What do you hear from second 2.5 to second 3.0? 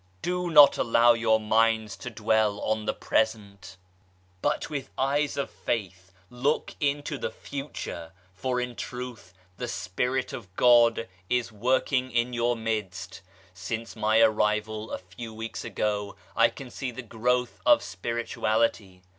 on the